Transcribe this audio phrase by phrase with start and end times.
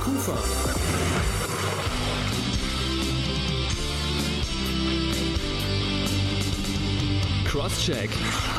[0.00, 0.32] Kufa.
[7.44, 8.10] Crosscheck.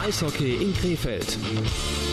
[0.03, 2.10] Eishockey in Krefeld.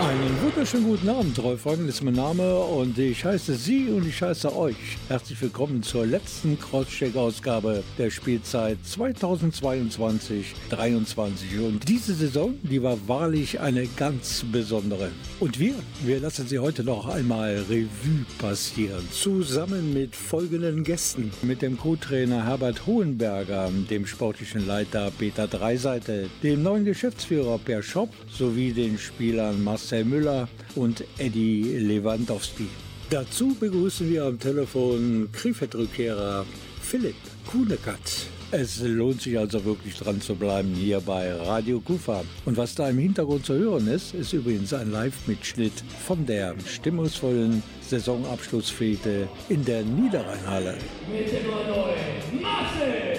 [0.00, 4.56] Einen wunderschönen guten Abend, Treufragen ist mein Name und ich heiße Sie und ich heiße
[4.56, 4.76] euch.
[5.08, 11.66] Herzlich willkommen zur letzten Crosscheck-Ausgabe der Spielzeit 2022-23.
[11.66, 15.10] Und diese Saison, die war wahrlich eine ganz besondere.
[15.40, 15.74] Und wir,
[16.04, 19.02] wir lassen sie heute noch einmal Revue passieren.
[19.10, 21.32] Zusammen mit folgenden Gästen.
[21.42, 28.10] Mit dem Co-Trainer Herbert Hohenberger, dem sportlichen Leiter Peter Dreiseite, dem neuen Geschäftsführer Per Schopp
[28.30, 32.66] sowie den Spielern Marcel Marcel Müller und Eddie Lewandowski.
[33.08, 36.44] Dazu begrüßen wir am Telefon Krefeld-Rückkehrer
[36.82, 37.16] Philipp
[37.50, 38.26] Kuhnekat.
[38.50, 42.22] Es lohnt sich also wirklich dran zu bleiben hier bei Radio Kufa.
[42.44, 47.62] Und was da im Hintergrund zu hören ist, ist übrigens ein Live-Mitschnitt von der stimmungsvollen
[47.80, 50.76] Saisonabschlussfete in der Niederrheinhalle.
[51.10, 53.16] Mit der Nummer 9, Marcel!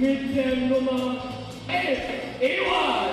[0.00, 1.98] Mit der Nummer 11,
[2.40, 3.10] Ewald!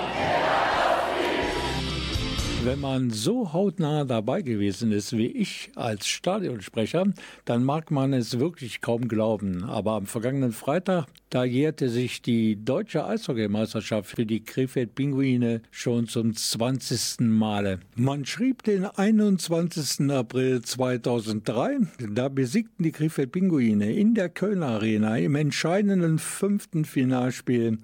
[2.64, 7.06] Wenn man so hautnah dabei gewesen ist wie ich als Stadionsprecher,
[7.44, 9.62] dann mag man es wirklich kaum glauben.
[9.64, 16.06] Aber am vergangenen Freitag, da jährte sich die deutsche Eishockeymeisterschaft für die Krefeld Pinguine schon
[16.06, 17.20] zum 20.
[17.20, 17.80] Male.
[17.96, 20.10] Man schrieb den 21.
[20.10, 21.78] April 2003.
[22.10, 27.78] Da besiegten die Krefeld Pinguine in der Kölner Arena im entscheidenden fünften Finalspiel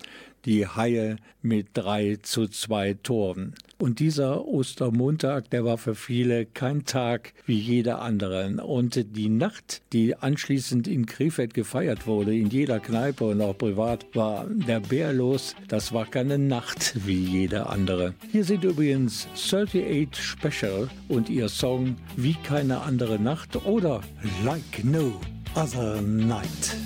[0.45, 3.55] die Haie mit drei zu zwei Toren.
[3.79, 8.63] Und dieser Ostermontag, der war für viele kein Tag wie jeder andere.
[8.65, 14.07] Und die Nacht, die anschließend in Krefeld gefeiert wurde, in jeder Kneipe und auch privat,
[14.15, 15.55] war der Bär los.
[15.69, 18.15] Das war keine Nacht wie jede andere.
[18.31, 24.01] Hier sind übrigens 38 Special und ihr Song Wie keine andere Nacht oder
[24.45, 25.21] Like No
[25.55, 26.77] Other Night.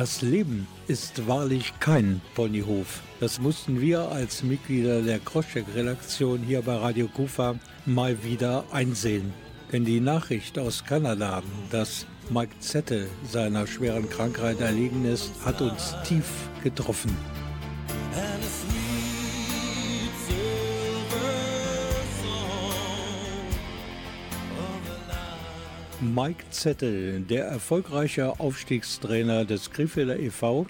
[0.00, 3.02] Das Leben ist wahrlich kein Ponyhof.
[3.20, 9.34] Das mussten wir als Mitglieder der Crosscheck-Redaktion hier bei Radio Kufa mal wieder einsehen.
[9.70, 15.94] Denn die Nachricht aus Kanada, dass Mike Zettel seiner schweren Krankheit erlegen ist, hat uns
[16.06, 17.14] tief getroffen.
[26.14, 30.66] Mike Zettel, der erfolgreiche Aufstiegstrainer des Krefelder e.V.,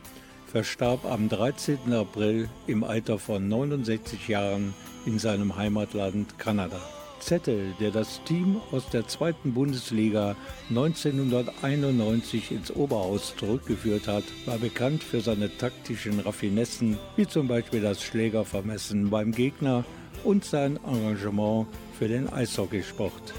[0.46, 1.92] verstarb am 13.
[1.94, 4.74] April im Alter von 69 Jahren
[5.06, 6.80] in seinem Heimatland Kanada.
[7.20, 10.36] Zettel, der das Team aus der zweiten Bundesliga
[10.68, 18.02] 1991 ins Oberhaus zurückgeführt hat, war bekannt für seine taktischen Raffinessen, wie zum Beispiel das
[18.02, 19.84] Schlägervermessen beim Gegner
[20.22, 21.66] und sein Engagement
[21.98, 23.32] für den Eishockeysport.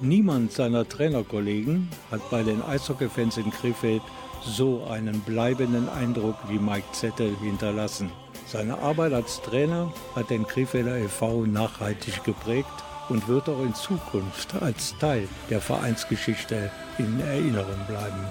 [0.00, 4.02] Niemand seiner Trainerkollegen hat bei den Eishockeyfans in Krefeld
[4.44, 8.10] so einen bleibenden Eindruck wie Mike Zettel hinterlassen.
[8.46, 11.46] Seine Arbeit als Trainer hat den Krefelder e.V.
[11.46, 12.68] nachhaltig geprägt
[13.08, 18.26] und wird auch in Zukunft als Teil der Vereinsgeschichte in Erinnerung bleiben.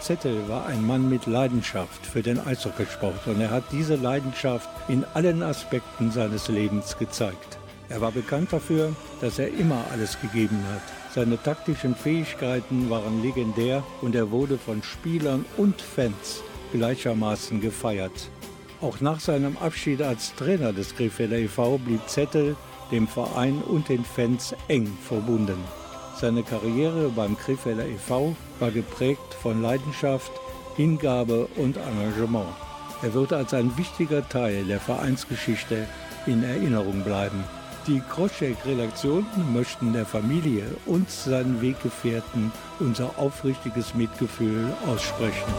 [0.00, 5.04] Zettel war ein Mann mit Leidenschaft für den Eishockeysport und er hat diese Leidenschaft in
[5.14, 7.58] allen Aspekten seines Lebens gezeigt.
[7.88, 10.99] Er war bekannt dafür, dass er immer alles gegeben hat.
[11.12, 16.42] Seine taktischen Fähigkeiten waren legendär und er wurde von Spielern und Fans
[16.72, 18.30] gleichermaßen gefeiert.
[18.80, 21.78] Auch nach seinem Abschied als Trainer des Krefelder e.V.
[21.78, 22.56] blieb Zettel
[22.92, 25.58] dem Verein und den Fans eng verbunden.
[26.16, 28.36] Seine Karriere beim Krefelder e.V.
[28.60, 30.32] war geprägt von Leidenschaft,
[30.76, 32.48] Hingabe und Engagement.
[33.02, 35.86] Er wird als ein wichtiger Teil der Vereinsgeschichte
[36.26, 37.44] in Erinnerung bleiben.
[37.90, 45.52] Die Kroschek-Redaktion möchten der Familie und seinen Weggefährten unser aufrichtiges Mitgefühl aussprechen.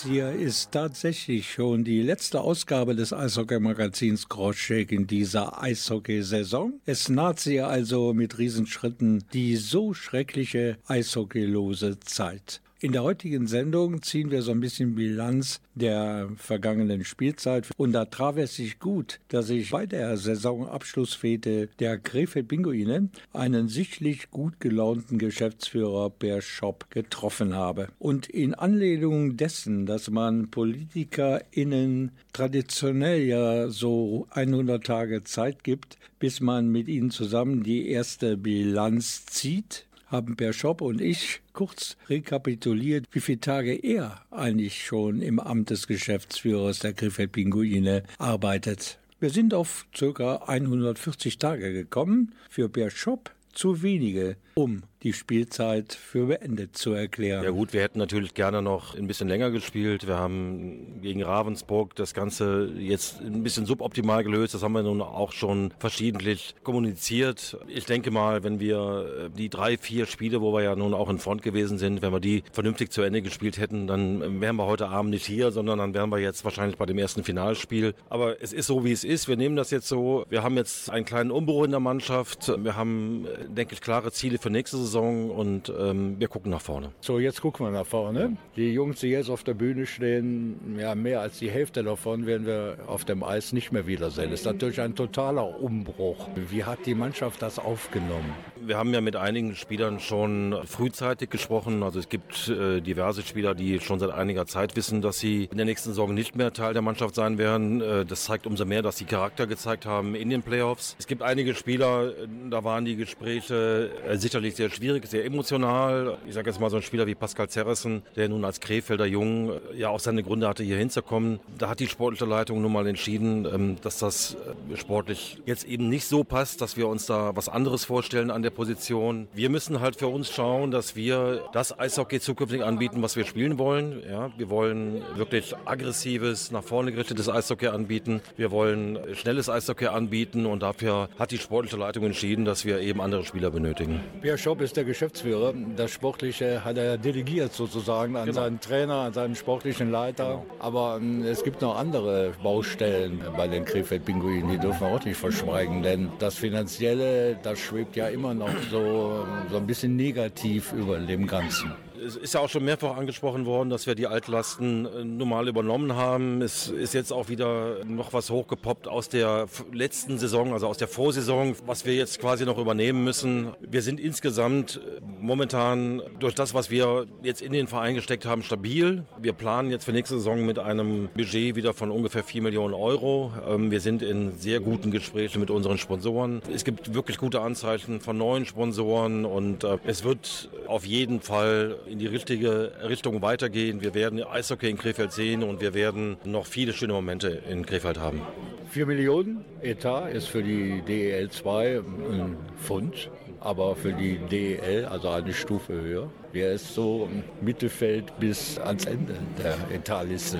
[0.00, 6.80] Das hier ist tatsächlich schon die letzte Ausgabe des Eishockey-Magazins Crosscheck in dieser Eishockey-Saison.
[6.86, 12.62] Es naht sie also mit Riesenschritten die so schreckliche eishockeylose Zeit.
[12.82, 17.68] In der heutigen Sendung ziehen wir so ein bisschen Bilanz der vergangenen Spielzeit.
[17.76, 23.68] Und da traf es sich gut, dass ich bei der Saisonabschlussfete der Krefeld Pinguine einen
[23.68, 27.88] sichtlich gut gelaunten Geschäftsführer per Shop getroffen habe.
[27.98, 36.40] Und in Anlehnung dessen, dass man PolitikerInnen traditionell ja so 100 Tage Zeit gibt, bis
[36.40, 43.06] man mit ihnen zusammen die erste Bilanz zieht, haben Per Schopp und ich kurz rekapituliert,
[43.12, 48.98] wie viele Tage er eigentlich schon im Amt des Geschäftsführers der Krefeld Pinguine arbeitet.
[49.20, 50.36] Wir sind auf ca.
[50.46, 52.34] 140 Tage gekommen.
[52.48, 57.42] Für Per Schopp zu wenige, um die Spielzeit für beendet zu erklären.
[57.42, 60.06] Ja gut, wir hätten natürlich gerne noch ein bisschen länger gespielt.
[60.06, 64.52] Wir haben gegen Ravensburg das Ganze jetzt ein bisschen suboptimal gelöst.
[64.52, 67.56] Das haben wir nun auch schon verschiedentlich kommuniziert.
[67.66, 71.18] Ich denke mal, wenn wir die drei, vier Spiele, wo wir ja nun auch in
[71.18, 74.88] Front gewesen sind, wenn wir die vernünftig zu Ende gespielt hätten, dann wären wir heute
[74.88, 77.94] Abend nicht hier, sondern dann wären wir jetzt wahrscheinlich bei dem ersten Finalspiel.
[78.10, 79.28] Aber es ist so, wie es ist.
[79.28, 80.26] Wir nehmen das jetzt so.
[80.28, 82.52] Wir haben jetzt einen kleinen Umbruch in der Mannschaft.
[82.62, 84.89] Wir haben, denke ich, klare Ziele für nächste Saison.
[84.90, 86.90] Saison und ähm, wir gucken nach vorne.
[87.00, 88.36] So, jetzt gucken wir nach vorne.
[88.56, 92.46] Die Jungs, die jetzt auf der Bühne stehen, ja, mehr als die Hälfte davon werden
[92.46, 94.30] wir auf dem Eis nicht mehr wiedersehen.
[94.30, 96.28] Das ist natürlich ein totaler Umbruch.
[96.34, 98.34] Wie hat die Mannschaft das aufgenommen?
[98.60, 101.82] Wir haben ja mit einigen Spielern schon frühzeitig gesprochen.
[101.82, 105.56] Also es gibt äh, diverse Spieler, die schon seit einiger Zeit wissen, dass sie in
[105.56, 107.80] der nächsten Saison nicht mehr Teil der Mannschaft sein werden.
[107.80, 110.96] Äh, das zeigt umso mehr, dass sie Charakter gezeigt haben in den Playoffs.
[110.98, 112.12] Es gibt einige Spieler,
[112.50, 116.16] da waren die Gespräche äh, sicherlich sehr schwierig, sehr emotional.
[116.26, 119.50] Ich sage jetzt mal so ein Spieler wie Pascal Zerrissen, der nun als Krefelder Jung
[119.50, 121.38] äh, ja auch seine Gründe hatte, hier hinzukommen.
[121.58, 124.36] Da hat die sportliche Leitung nun mal entschieden, ähm, dass das
[124.72, 128.42] äh, sportlich jetzt eben nicht so passt, dass wir uns da was anderes vorstellen an
[128.42, 129.28] der Position.
[129.34, 133.58] Wir müssen halt für uns schauen, dass wir das Eishockey zukünftig anbieten, was wir spielen
[133.58, 134.02] wollen.
[134.08, 138.22] Ja, wir wollen wirklich aggressives, nach vorne gerichtetes Eishockey anbieten.
[138.36, 143.00] Wir wollen schnelles Eishockey anbieten und dafür hat die sportliche Leitung entschieden, dass wir eben
[143.00, 144.00] andere Spieler benötigen.
[144.22, 145.54] Pierre Schopp ist der Geschäftsführer.
[145.76, 148.40] Das Sportliche hat er delegiert sozusagen an genau.
[148.40, 150.42] seinen Trainer, an seinen sportlichen Leiter.
[150.42, 150.46] Genau.
[150.58, 155.16] Aber ähm, es gibt noch andere Baustellen bei den Krefeld-Pinguinen, die dürfen wir auch nicht
[155.16, 160.98] verschweigen, denn das Finanzielle, das schwebt ja immer noch so, so ein bisschen negativ über
[160.98, 161.72] dem Ganzen.
[162.06, 165.96] Es ist ja auch schon mehrfach angesprochen worden, dass wir die Altlasten äh, normal übernommen
[165.96, 166.40] haben.
[166.40, 170.88] Es ist jetzt auch wieder noch was hochgepoppt aus der letzten Saison, also aus der
[170.88, 173.48] Vorsaison, was wir jetzt quasi noch übernehmen müssen.
[173.60, 178.42] Wir sind insgesamt äh, momentan durch das, was wir jetzt in den Verein gesteckt haben,
[178.42, 179.04] stabil.
[179.18, 183.32] Wir planen jetzt für nächste Saison mit einem Budget wieder von ungefähr 4 Millionen Euro.
[183.46, 186.40] Ähm, wir sind in sehr guten Gesprächen mit unseren Sponsoren.
[186.54, 191.76] Es gibt wirklich gute Anzeichen von neuen Sponsoren und äh, es wird auf jeden Fall
[191.90, 193.82] in die richtige Richtung weitergehen.
[193.82, 197.98] Wir werden Eishockey in Krefeld sehen und wir werden noch viele schöne Momente in Krefeld
[197.98, 198.22] haben.
[198.70, 205.08] 4 Millionen Etat ist für die DEL 2 ein Pfund, aber für die DEL, also
[205.08, 206.10] eine Stufe höher.
[206.32, 207.08] Wer ist so
[207.40, 210.38] Mittelfeld bis ans Ende der Etatliste?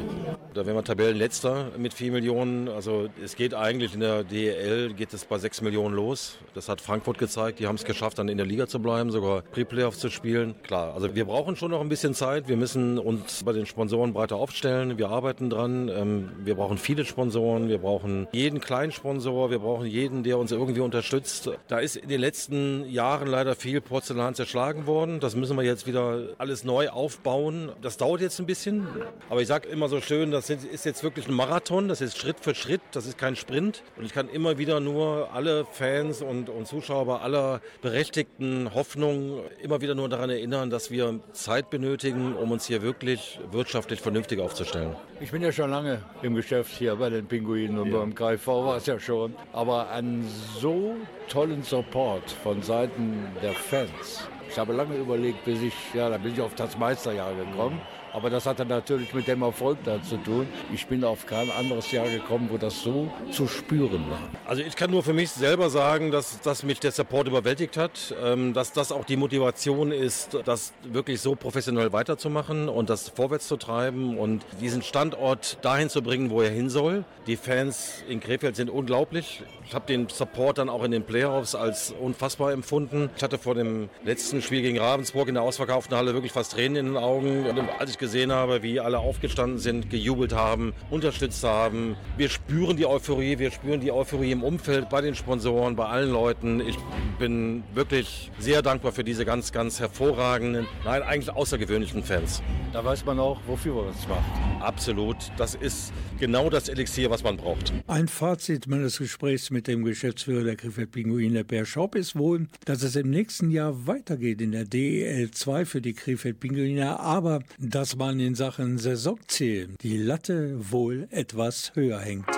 [0.54, 2.68] Da wären wir Tabellenletzter mit 4 Millionen.
[2.68, 6.38] Also es geht eigentlich in der DEL geht es bei 6 Millionen los.
[6.54, 7.59] Das hat Frankfurt gezeigt.
[7.59, 10.54] Die haben es geschafft, dann in der Liga zu bleiben, sogar Pre-Playoffs zu spielen.
[10.62, 12.47] Klar, also wir brauchen schon noch ein bisschen Zeit.
[12.47, 14.97] Wir müssen uns bei den Sponsoren breiter aufstellen.
[14.97, 15.88] Wir arbeiten dran.
[15.88, 17.68] Ähm, wir brauchen viele Sponsoren.
[17.68, 19.50] Wir brauchen jeden kleinen Sponsor.
[19.50, 21.50] Wir brauchen jeden, der uns irgendwie unterstützt.
[21.66, 25.18] Da ist in den letzten Jahren leider viel Porzellan zerschlagen worden.
[25.18, 27.72] Das müssen wir jetzt jetzt wieder alles neu aufbauen.
[27.80, 28.87] Das dauert jetzt ein bisschen.
[29.28, 31.88] Aber ich sage immer so schön, das ist jetzt wirklich ein Marathon.
[31.88, 32.82] Das ist Schritt für Schritt.
[32.92, 33.82] Das ist kein Sprint.
[33.96, 39.80] Und ich kann immer wieder nur alle Fans und, und Zuschauer aller berechtigten Hoffnungen immer
[39.80, 44.94] wieder nur daran erinnern, dass wir Zeit benötigen, um uns hier wirklich wirtschaftlich vernünftig aufzustellen.
[45.20, 47.99] Ich bin ja schon lange im Geschäft hier bei den Pinguinen und ja.
[47.99, 49.34] beim KV war es ja schon.
[49.52, 50.94] Aber einen so
[51.28, 56.33] tollen Support von Seiten der Fans ich habe lange überlegt, bis ich, ja, da bin
[56.33, 57.80] ich auf das Meisterjahr gekommen.
[58.12, 60.47] Aber das hatte natürlich mit dem Erfolg da zu tun.
[60.73, 64.21] Ich bin auf kein anderes Jahr gekommen, wo das so zu spüren war.
[64.47, 68.14] Also ich kann nur für mich selber sagen, dass, dass mich der Support überwältigt hat,
[68.23, 73.47] ähm, dass das auch die Motivation ist, das wirklich so professionell weiterzumachen und das vorwärts
[73.47, 77.05] zu treiben und diesen Standort dahin zu bringen, wo er hin soll.
[77.26, 79.43] Die Fans in Krefeld sind unglaublich.
[79.67, 83.09] Ich habe den Support dann auch in den Playoffs als unfassbar empfunden.
[83.17, 86.76] Ich hatte vor dem letzten Spiel gegen Ravensburg in der ausverkauften Halle wirklich fast Tränen
[86.76, 87.47] in den Augen.
[87.79, 91.97] Als ich gesehen habe, wie alle aufgestanden sind, gejubelt haben, unterstützt haben.
[92.16, 96.11] Wir spüren die Euphorie, wir spüren die Euphorie im Umfeld, bei den Sponsoren, bei allen
[96.11, 96.59] Leuten.
[96.59, 96.76] Ich
[97.21, 102.42] bin wirklich sehr dankbar für diese ganz, ganz hervorragenden, nein, eigentlich außergewöhnlichen Fans.
[102.73, 104.21] Da weiß man auch, wofür man es macht.
[104.61, 105.16] Absolut.
[105.37, 107.72] Das ist genau das Elixier, was man braucht.
[107.88, 112.82] Ein Fazit meines Gesprächs mit dem Geschäftsführer der Krefeld Pinguine, Per Schaub, ist wohl, dass
[112.82, 117.96] es im nächsten Jahr weitergeht in der DEL 2 für die Krefeld Pinguine, aber dass
[117.96, 122.28] man in Sachen Saisonziel die Latte wohl etwas höher hängt.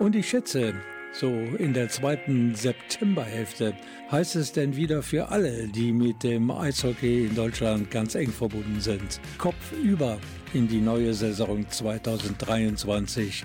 [0.00, 0.74] Und ich schätze,
[1.12, 3.74] so in der zweiten Septemberhälfte
[4.10, 8.80] heißt es denn wieder für alle, die mit dem Eishockey in Deutschland ganz eng verbunden
[8.80, 9.20] sind.
[9.38, 10.18] Kopf über
[10.54, 13.44] in die neue Saison 2023-24.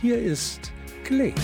[0.00, 0.72] Hier ist
[1.04, 1.34] Klee.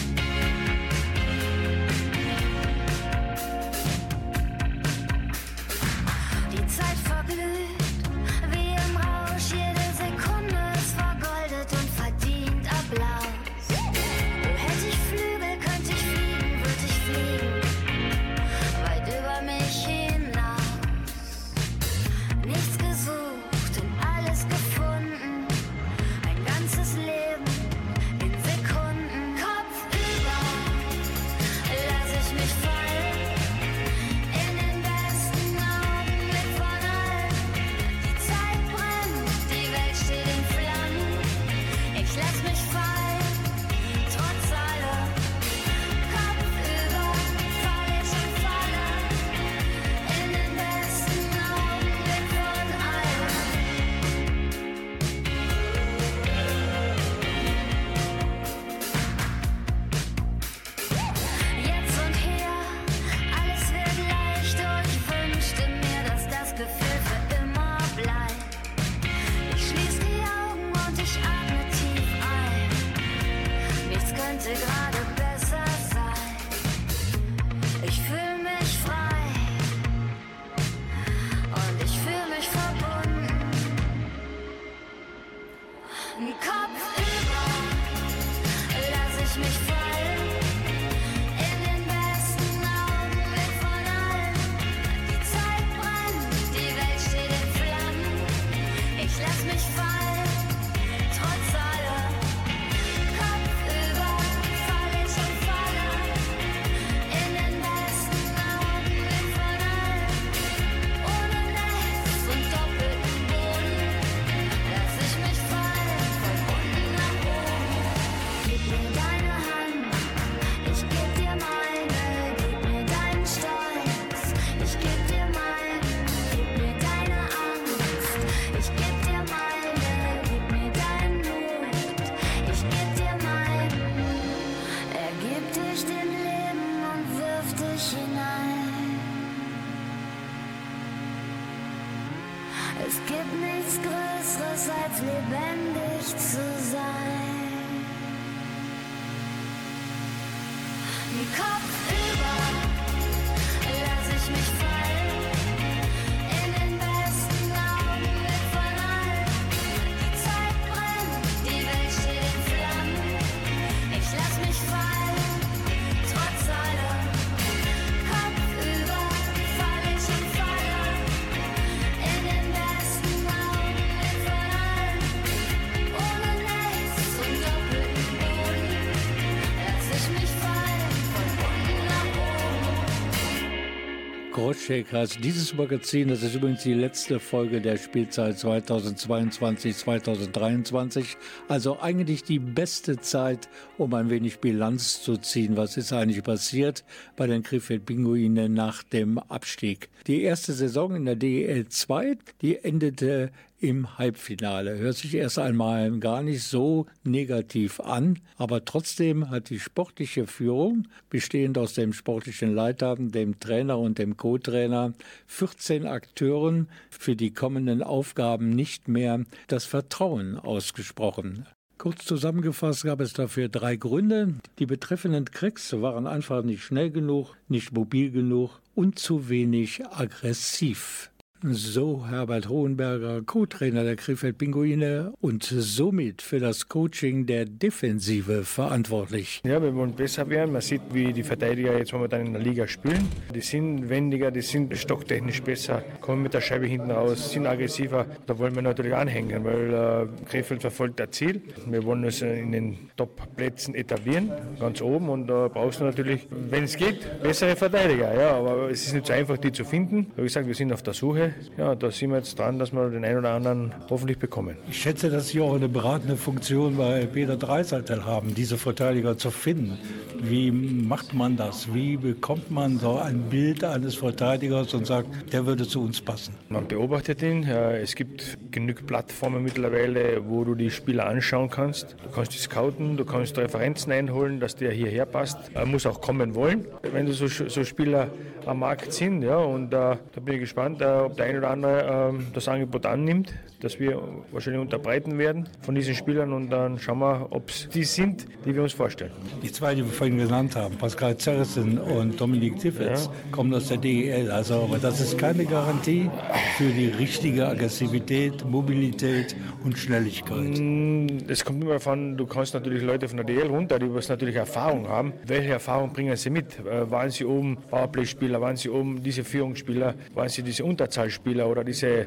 [184.38, 185.18] Crosscheckers.
[185.18, 191.16] Dieses Magazin, das ist übrigens die letzte Folge der Spielzeit 2022-2023.
[191.48, 195.56] Also eigentlich die beste Zeit, um ein wenig Bilanz zu ziehen.
[195.56, 196.84] Was ist eigentlich passiert
[197.16, 199.88] bei den Krefeld Pinguinen nach dem Abstieg?
[200.06, 204.78] Die erste Saison in der DEL 2, die endete im Halbfinale.
[204.78, 210.86] Hört sich erst einmal gar nicht so negativ an, aber trotzdem hat die sportliche Führung,
[211.10, 214.94] bestehend aus dem sportlichen Leiter, dem Trainer und dem Co-Trainer,
[215.26, 221.46] 14 Akteuren für die kommenden Aufgaben nicht mehr das Vertrauen ausgesprochen.
[221.78, 224.34] Kurz zusammengefasst gab es dafür drei Gründe.
[224.58, 231.10] Die betreffenden Cracks waren einfach nicht schnell genug, nicht mobil genug und zu wenig aggressiv.
[231.40, 239.40] So Herbert Hohenberger, Co-Trainer der Krefeld Pinguine und somit für das Coaching der Defensive verantwortlich.
[239.44, 240.52] Ja, wir wollen besser werden.
[240.52, 243.08] Man sieht, wie die Verteidiger jetzt momentan in der Liga spielen.
[243.32, 248.06] Die sind wendiger, die sind stocktechnisch besser, kommen mit der Scheibe hinten raus, sind aggressiver.
[248.26, 251.40] Da wollen wir natürlich anhängen, weil äh, Krefeld verfolgt das Ziel.
[251.66, 255.08] Wir wollen uns in den Top-Plätzen etablieren, ganz oben.
[255.08, 258.12] Und da äh, brauchst du natürlich, wenn es geht, bessere Verteidiger.
[258.12, 260.10] Ja, aber es ist nicht so einfach, die zu finden.
[260.16, 262.88] Wie gesagt, wir sind auf der Suche ja, da sind wir jetzt dran, dass wir
[262.90, 264.56] den einen oder anderen hoffentlich bekommen.
[264.68, 269.30] Ich schätze, dass Sie auch eine beratende Funktion bei Peter Dreiseitel haben, diese Verteidiger zu
[269.30, 269.78] finden.
[270.20, 271.72] Wie macht man das?
[271.72, 276.34] Wie bekommt man so ein Bild eines Verteidigers und sagt, der würde zu uns passen?
[276.48, 277.44] Man beobachtet ihn.
[277.44, 281.96] Es gibt genug Plattformen mittlerweile, wo du die Spieler anschauen kannst.
[282.02, 285.38] Du kannst die scouten, du kannst Referenzen einholen, dass der hierher passt.
[285.54, 288.08] Er muss auch kommen wollen, wenn du so, so Spieler
[288.46, 289.22] am Markt sind.
[289.22, 292.48] Ja, und äh, da bin ich gespannt, äh, ob der ein oder andere äh, das
[292.48, 294.00] Angebot annimmt, das wir
[294.30, 298.54] wahrscheinlich unterbreiten werden von diesen Spielern und dann schauen wir, ob es die sind, die
[298.54, 299.10] wir uns vorstellen.
[299.42, 303.12] Die zwei, die wir vorhin genannt haben, Pascal Zerrissen und Dominik Tiffels, ja.
[303.32, 304.30] kommen aus der DEL.
[304.30, 306.08] Also, aber das ist keine Garantie
[306.56, 310.58] für die richtige Aggressivität, Mobilität und Schnelligkeit.
[310.58, 314.08] Mm, es kommt immer davon, du kannst natürlich Leute von der DEL runter, die was
[314.08, 315.12] natürlich Erfahrung haben.
[315.26, 316.58] Welche Erfahrung bringen sie mit?
[316.60, 320.64] Äh, waren sie oben Powerplay-Spieler, waren sie oben diese Führungsspieler, waren sie diese
[321.08, 322.06] Unterzahlspieler oder diese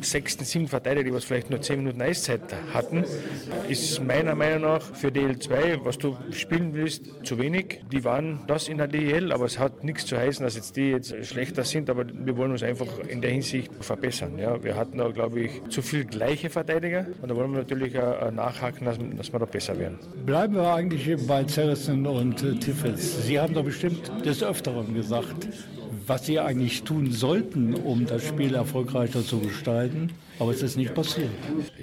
[0.00, 2.40] sechsten, siebten Verteidiger, die was vielleicht nur zehn Minuten Eiszeit
[2.72, 3.04] hatten,
[3.68, 7.80] ist meiner Meinung nach für DL2, was du spielen willst, zu wenig.
[7.92, 10.90] Die waren das in der DL, aber es hat nichts zu heißen, dass jetzt die
[10.90, 14.38] jetzt schlechter sind, aber wir wollen uns einfach in der Hinsicht verbessern.
[14.38, 17.94] Ja, wir hatten da, glaube ich, zu viel gleiche Verteidiger und da wollen wir natürlich
[17.94, 19.98] äh, nachhaken, dass, dass wir da besser werden.
[20.24, 23.26] Bleiben wir eigentlich bei Zerrissen und äh, Tiffels.
[23.26, 25.48] Sie haben doch bestimmt des Öfteren gesagt,
[26.08, 30.10] was sie eigentlich tun sollten, um das Spiel erfolgreicher zu gestalten.
[30.38, 31.30] Aber es ist nicht passiert.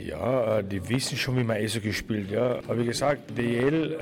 [0.07, 2.31] Ja, die wissen schon, wie man ESO gespielt.
[2.31, 2.59] Ja.
[2.67, 3.99] Aber wie gesagt, DL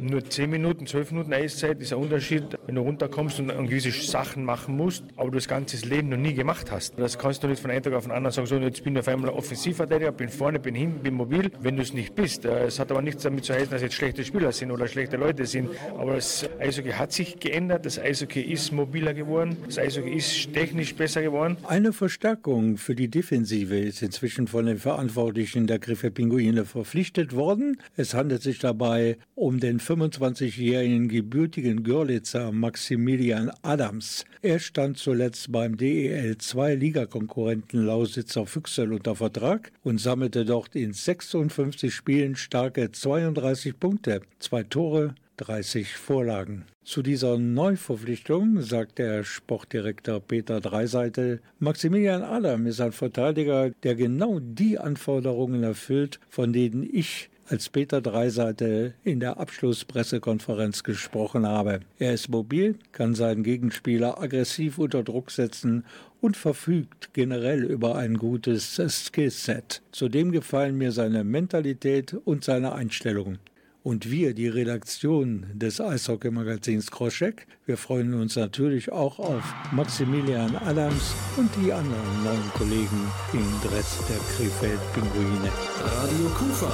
[0.00, 4.44] nur 10 Minuten, 12 Minuten Eiszeit ist ein Unterschied, wenn du runterkommst und gewisse Sachen
[4.44, 6.98] machen musst, aber du das ganze Leben noch nie gemacht hast.
[6.98, 9.00] Das kannst du nicht von einem Tag auf den anderen sagen, so jetzt bin ich
[9.00, 12.44] auf einmal Offensivverteidiger, bin vorne, bin hinten, bin mobil, wenn du es nicht bist.
[12.44, 15.16] Äh, es hat aber nichts damit zu heißen, dass jetzt schlechte Spieler sind oder schlechte
[15.16, 15.70] Leute sind.
[15.96, 20.94] Aber das Eishockey hat sich geändert, das Eishockey ist mobiler geworden, das Eishockey ist technisch
[20.94, 21.56] besser geworden.
[21.66, 27.78] Eine Verstärkung für die Defensive ist inzwischen von den Verantwortlichen der Griffe Pinguine verpflichtet worden.
[27.96, 34.26] Es handelt sich dabei um den 25-jährigen gebürtigen Görlitzer Maximilian Adams.
[34.42, 40.92] Er stand zuletzt beim DEL 2 Ligakonkurrenten Lausitzer Füchsel unter Vertrag und sammelte dort in
[40.92, 46.66] 56 Spielen starke 32 Punkte, zwei Tore, 30 Vorlagen.
[46.84, 54.38] Zu dieser Neuverpflichtung sagt der Sportdirektor Peter Dreiseitel, Maximilian Adam ist ein Verteidiger, der genau
[54.38, 61.80] die Anforderungen erfüllt, von denen ich als Peter Dreiseite in der Abschlusspressekonferenz gesprochen habe.
[61.98, 65.84] Er ist mobil, kann seinen Gegenspieler aggressiv unter Druck setzen
[66.20, 69.82] und verfügt generell über ein gutes Skillset.
[69.92, 73.38] Zudem gefallen mir seine Mentalität und seine Einstellung.
[73.88, 81.14] Und wir, die Redaktion des Eishockey-Magazins Kroschek, wir freuen uns natürlich auch auf Maximilian Adams
[81.38, 85.50] und die anderen neuen Kollegen im Dress der Krefeld-Pinguine.
[85.80, 86.70] Radio Kufa.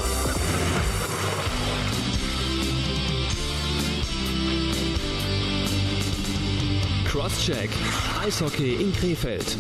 [7.05, 7.71] Crosscheck.
[8.25, 9.57] Eishockey in Krefeld.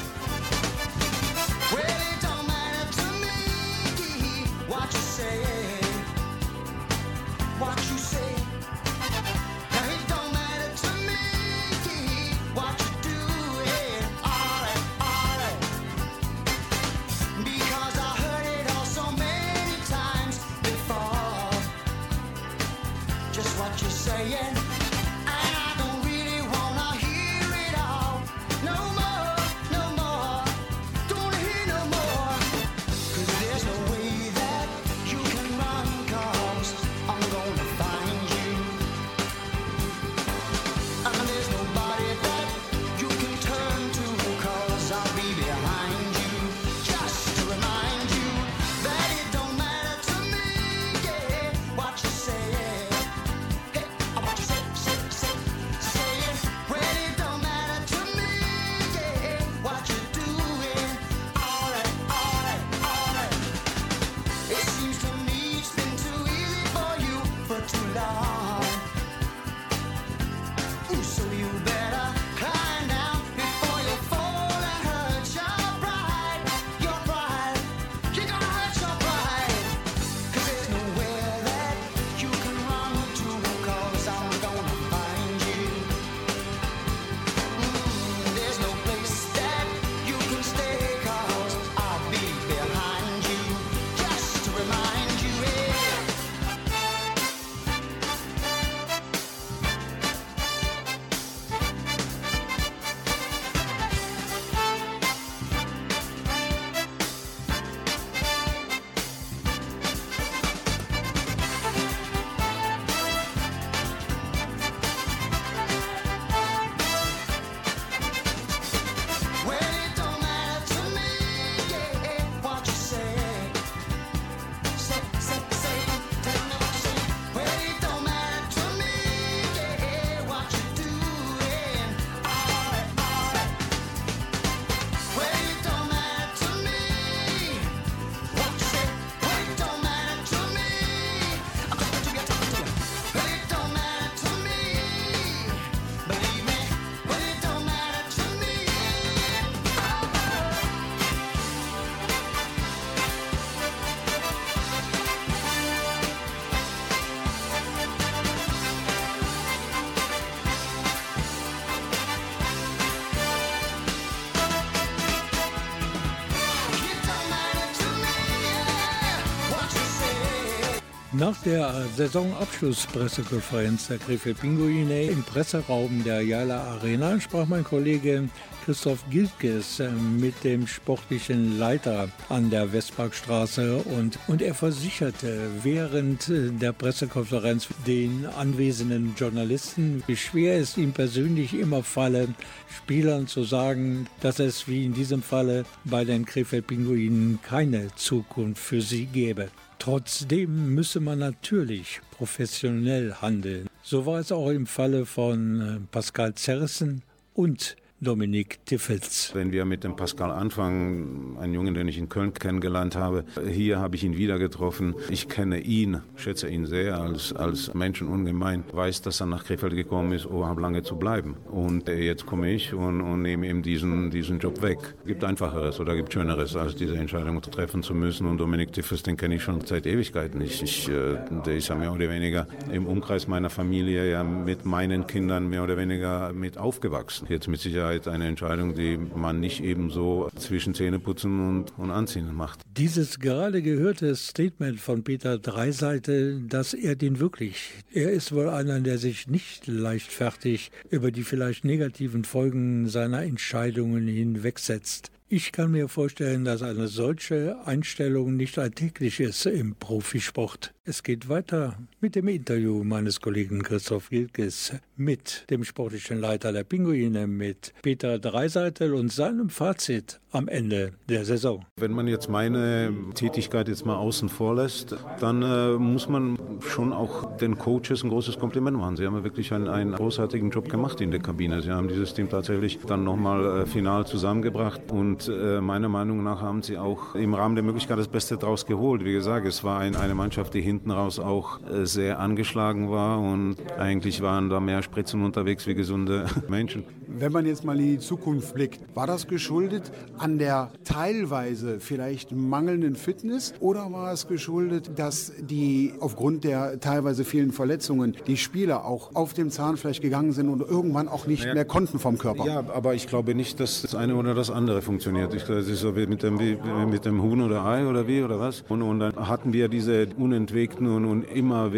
[171.18, 178.28] Nach der Saisonabschlusspressekonferenz der Krefeld Pinguine im Presseraum der Jala Arena sprach mein Kollege
[178.66, 179.82] Christoph Gilkes
[180.20, 188.26] mit dem sportlichen Leiter an der Westparkstraße und, und er versicherte während der Pressekonferenz den
[188.26, 192.28] anwesenden Journalisten, wie schwer es ihm persönlich immer falle,
[192.76, 198.62] Spielern zu sagen, dass es wie in diesem Falle bei den Krefeld Pinguinen keine Zukunft
[198.62, 199.50] für sie gäbe.
[199.80, 203.68] Trotzdem müsse man natürlich professionell handeln.
[203.84, 207.76] So war es auch im Falle von äh, Pascal Zerrissen und
[208.06, 209.32] Dominik Tiffels.
[209.34, 213.80] Wenn wir mit dem Pascal anfangen, ein Jungen, den ich in Köln kennengelernt habe, hier
[213.80, 214.94] habe ich ihn wieder getroffen.
[215.10, 219.76] Ich kenne ihn, schätze ihn sehr als, als Menschen ungemein, weiß, dass er nach Krefeld
[219.76, 221.36] gekommen ist, um lange zu bleiben.
[221.50, 224.78] Und jetzt komme ich und, und nehme ihm diesen, diesen Job weg.
[225.08, 228.28] Gibt einfacheres oder gibt schöneres, als diese Entscheidung treffen zu müssen.
[228.28, 230.42] Und Dominik Tiffels, den kenne ich schon seit Ewigkeiten.
[230.42, 234.64] Ich, ich, äh, der ist ja mehr oder weniger im Umkreis meiner Familie ja mit
[234.64, 237.26] meinen Kindern mehr oder weniger mit aufgewachsen.
[237.30, 242.34] Jetzt mit Sicherheit Sicherheit eine Entscheidung, die man nicht ebenso zwischen Zähneputzen und, und Anziehen
[242.34, 242.62] macht.
[242.78, 248.80] Dieses gerade gehörte Statement von Peter Dreiseite, dass er den wirklich, er ist wohl einer,
[248.82, 255.12] der sich nicht leichtfertig über die vielleicht negativen Folgen seiner Entscheidungen hinwegsetzt.
[255.28, 260.74] Ich kann mir vorstellen, dass eine solche Einstellung nicht alltäglich ist im Profisport.
[260.84, 266.64] Es geht weiter mit dem Interview meines Kollegen Christoph Gilkes mit dem sportlichen Leiter der
[266.64, 271.66] Pinguine, mit Peter Dreiseitel und seinem Fazit am Ende der Saison.
[271.78, 276.92] Wenn man jetzt meine Tätigkeit jetzt mal außen vor lässt, dann äh, muss man schon
[276.92, 278.98] auch den Coaches ein großes Kompliment machen.
[278.98, 281.62] Sie haben wirklich einen, einen großartigen Job gemacht in der Kabine.
[281.62, 286.42] Sie haben dieses Team tatsächlich dann nochmal äh, final zusammengebracht und äh, meiner Meinung nach
[286.42, 289.06] haben sie auch im Rahmen der Möglichkeit das Beste daraus geholt.
[289.06, 293.20] Wie gesagt, es war ein, eine Mannschaft, die hinten raus auch äh, sehr angeschlagen war
[293.20, 296.84] und eigentlich waren da mehr Spritzen unterwegs wie gesunde Menschen.
[297.08, 302.32] Wenn man jetzt mal in die Zukunft blickt, war das geschuldet an der teilweise vielleicht
[302.32, 308.86] mangelnden Fitness oder war es geschuldet, dass die aufgrund der teilweise vielen Verletzungen die Spieler
[308.86, 312.46] auch auf dem Zahnfleisch gegangen sind und irgendwann auch nicht ja, mehr konnten vom Körper?
[312.46, 315.34] Ja, aber ich glaube nicht, dass das eine oder das andere funktioniert.
[315.34, 318.08] Ich glaube, es ist so wie mit dem, wie mit dem Huhn oder Ei oder
[318.08, 318.64] wie oder was.
[318.68, 321.24] Und, und dann hatten wir diese unentwegten und, und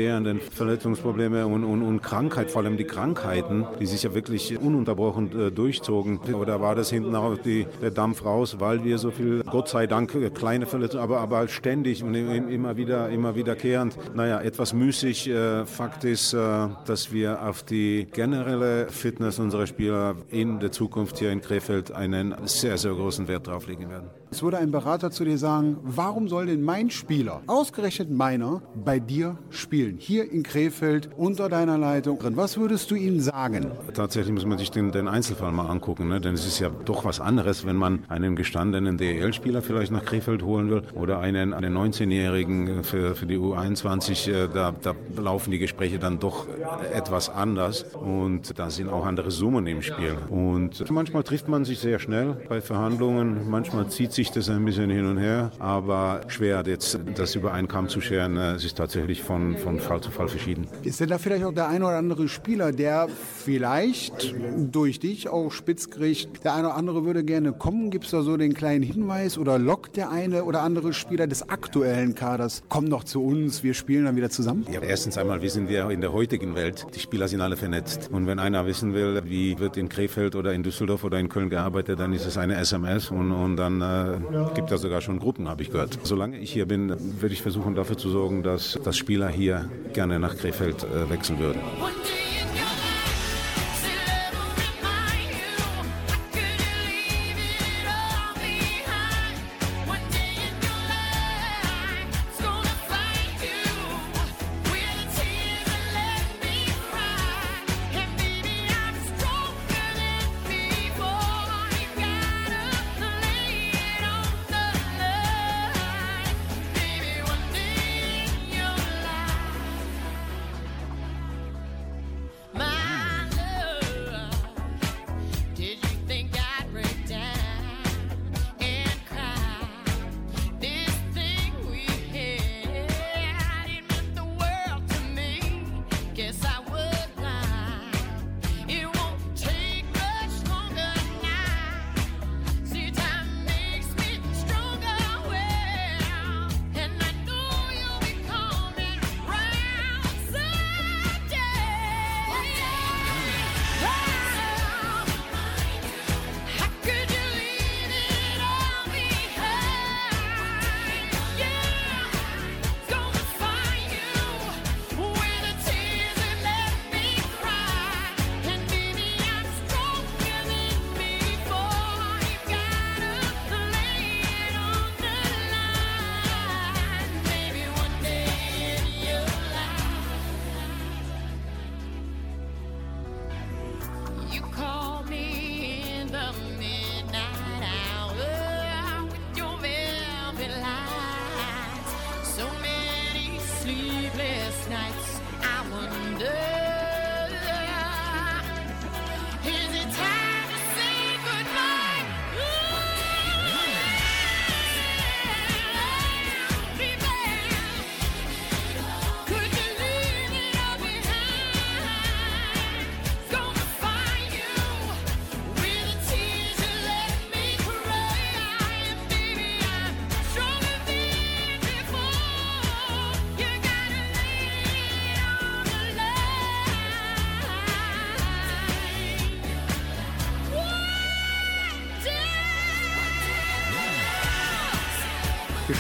[0.08, 5.48] immerwährenden Verletzungsprobleme und, und, und Krankheit, vor allem die Krankheiten, die sich ja wirklich ununterbrochen
[5.48, 6.20] äh, durchzogen.
[6.34, 9.88] Oder war das hinten auch die, der Dampf raus, weil wir so viel, Gott sei
[9.88, 13.98] Dank, äh, kleine Verletzungen, aber, aber ständig und immer wieder, immer wiederkehrend.
[14.16, 15.30] Naja, etwas müßig.
[15.30, 16.38] Äh, Fakt ist, äh,
[16.86, 22.36] dass wir auf die generelle Fitness unserer Spieler in der Zukunft hier in Krefeld einen
[22.46, 24.10] sehr, sehr großen Wert drauf legen werden.
[24.30, 29.00] Es würde ein Berater zu dir sagen, warum soll denn mein Spieler, ausgerechnet meiner, bei
[29.00, 29.96] dir spielen?
[29.98, 32.20] Hier in Krefeld unter deiner Leitung.
[32.36, 33.72] Was würdest du ihm sagen?
[33.94, 36.20] Tatsächlich muss man sich den, den Einzelfall mal angucken, ne?
[36.20, 40.44] denn es ist ja doch was anderes, wenn man einen gestandenen DEL-Spieler vielleicht nach Krefeld
[40.44, 44.30] holen will oder einen, einen 19-Jährigen für, für die U21.
[44.30, 46.48] Äh, da, da laufen die Gespräche dann doch
[46.94, 50.18] etwas anders und da sind auch andere Summen im Spiel.
[50.30, 54.90] Und manchmal trifft man sich sehr schnell bei Verhandlungen, manchmal zieht sich das ein bisschen
[54.90, 58.36] hin und her, aber schwer jetzt das über einen Kamm zu scheren.
[58.36, 60.68] Äh, es ist tatsächlich von, von Fall zu Fall verschieden.
[60.84, 65.52] Ist denn da vielleicht auch der ein oder andere Spieler, der vielleicht durch dich auch
[65.52, 67.92] spitz kriegt, der eine oder andere würde gerne kommen?
[67.92, 71.48] Gibt es da so den kleinen Hinweis oder lockt der eine oder andere Spieler des
[71.48, 74.66] aktuellen Kaders, komm doch zu uns, wir spielen dann wieder zusammen?
[74.72, 78.10] Ja, erstens einmal, wir sind ja in der heutigen Welt, die Spieler sind alle vernetzt.
[78.12, 81.52] Und wenn einer wissen will, wie wird in Krefeld oder in Düsseldorf oder in Köln
[81.52, 85.20] gearbeitet, dann ist es eine SMS und, und dann äh, äh, gibt ja sogar schon
[85.20, 86.00] Gruppen, habe ich gehört.
[86.04, 90.20] Solange ich hier bin, werde ich versuchen dafür zu sorgen, dass, dass Spieler hier gerne
[90.20, 91.60] nach Krefeld äh, wechseln würden.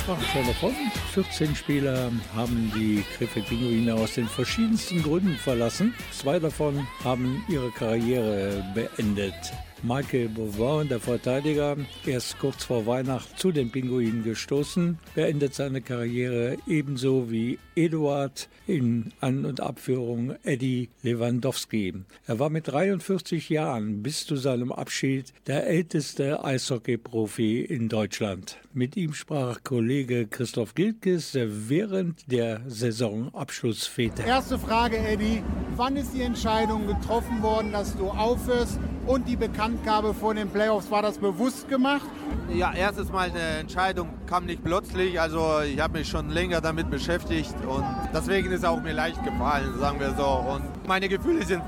[0.07, 0.73] Sprachen schon davon.
[1.13, 5.93] 14 Spieler haben die Krefeld Pinguine aus den verschiedensten Gründen verlassen.
[6.13, 9.35] Zwei davon haben ihre Karriere beendet.
[9.83, 16.57] Michael Bouvin, der Verteidiger, erst kurz vor Weihnachten zu den Pinguinen gestoßen, beendet seine Karriere
[16.65, 21.93] ebenso wie Eduard in An- und Abführung Eddie Lewandowski.
[22.25, 28.57] Er war mit 43 Jahren bis zu seinem Abschied der älteste Eishockey-Profi in Deutschland.
[28.73, 34.23] Mit ihm sprach Kollege Christoph Gilkes während der Saisonabschlussfete.
[34.23, 35.43] Erste Frage, Eddie.
[35.75, 39.35] Wann ist die Entscheidung getroffen worden, dass du aufhörst und die
[39.67, 42.07] Bekanntgabe vor den Playoffs, war das bewusst gemacht?
[42.53, 45.19] Ja, erstes Mal eine Entscheidung kam nicht plötzlich.
[45.19, 49.21] Also ich habe mich schon länger damit beschäftigt und deswegen ist es auch mir leicht
[49.25, 50.25] gefallen, sagen wir so.
[50.25, 51.61] Und meine Gefühle sind,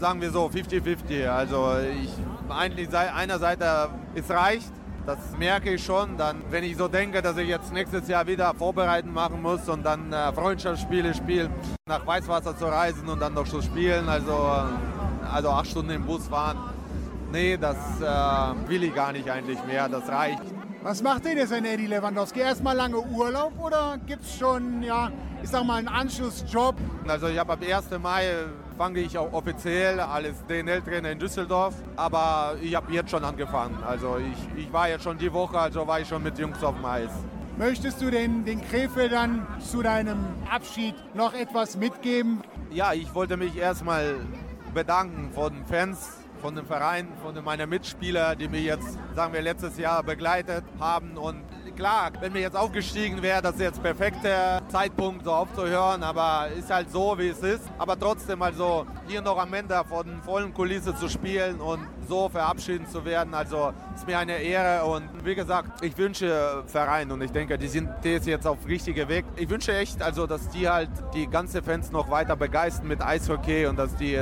[0.00, 1.28] sagen wir so, 50-50.
[1.28, 2.10] Also ich
[2.48, 4.72] eigentlich einer Seite, es reicht.
[5.04, 6.16] Das merke ich schon.
[6.16, 9.84] Dann, wenn ich so denke, dass ich jetzt nächstes Jahr wieder Vorbereiten machen muss und
[9.84, 11.52] dann äh, Freundschaftsspiele spielen,
[11.86, 14.32] nach Weißwasser zu reisen und dann noch zu spielen, also,
[15.30, 16.75] also acht Stunden im Bus fahren.
[17.36, 19.90] Nee, das äh, will ich gar nicht eigentlich mehr.
[19.90, 20.40] Das reicht.
[20.82, 22.40] Was macht denn jetzt ein Eddie Lewandowski?
[22.40, 25.10] Erstmal lange Urlaub oder gibt es schon, ja,
[25.42, 26.76] ich sag mal, einen Anschlussjob?
[27.06, 27.90] Also ich habe ab 1.
[28.02, 28.24] Mai
[28.78, 31.74] fange ich auch offiziell als DNL-Trainer in Düsseldorf.
[31.96, 33.76] Aber ich habe jetzt schon angefangen.
[33.86, 36.74] Also ich, ich war jetzt schon die Woche, also war ich schon mit Jungs auf
[36.74, 37.10] dem Eis.
[37.58, 42.40] Möchtest du den, den Krefeldern zu deinem Abschied noch etwas mitgeben?
[42.70, 44.20] Ja, ich wollte mich erstmal
[44.72, 49.42] bedanken von den Fans, von dem Verein, von meinen Mitspielern, die mich jetzt, sagen wir,
[49.42, 51.16] letztes Jahr begleitet haben.
[51.16, 51.42] Und
[51.76, 56.70] klar, wenn mir jetzt aufgestiegen wäre, das ist jetzt perfekter Zeitpunkt, so aufzuhören, aber ist
[56.70, 57.64] halt so, wie es ist.
[57.78, 62.86] Aber trotzdem, also hier noch am Ende von vollen Kulisse zu spielen und so verabschieden
[62.86, 64.84] zu werden, also ist mir eine Ehre.
[64.86, 68.58] Und wie gesagt, ich wünsche Verein und ich denke, die sind die ist jetzt auf
[68.66, 69.24] richtige Weg.
[69.36, 73.66] Ich wünsche echt, also dass die halt die ganze Fans noch weiter begeistern mit Eishockey
[73.66, 74.18] und dass die